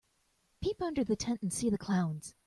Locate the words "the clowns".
1.69-2.33